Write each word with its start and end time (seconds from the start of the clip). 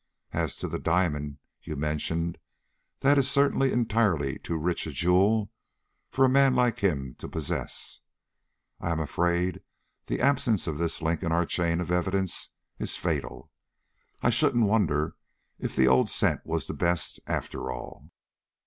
As 0.33 0.55
to 0.55 0.67
the 0.67 0.79
diamond 0.79 1.37
you 1.61 1.75
mentioned, 1.75 2.39
that 3.01 3.19
is 3.19 3.29
certainly 3.29 3.71
entirely 3.71 4.39
too 4.39 4.57
rich 4.57 4.87
a 4.87 4.91
jewel 4.91 5.51
for 6.09 6.25
a 6.25 6.27
man 6.27 6.55
like 6.55 6.79
him 6.79 7.13
to 7.19 7.29
possess. 7.29 7.99
I 8.79 8.87
I 8.89 8.93
am 8.93 8.99
a 8.99 9.03
afraid 9.03 9.61
the 10.07 10.19
absence 10.19 10.65
of 10.65 10.79
this 10.79 11.03
link 11.03 11.21
in 11.21 11.31
our 11.31 11.45
chain 11.45 11.79
of 11.79 11.91
evidence 11.91 12.49
is 12.79 12.97
fatal. 12.97 13.51
I 14.23 14.31
shouldn't 14.31 14.65
wonder 14.65 15.17
if 15.59 15.75
the 15.75 15.87
old 15.87 16.09
scent 16.09 16.47
was 16.47 16.65
the 16.65 16.73
best, 16.73 17.19
after 17.27 17.71
all." 17.71 18.09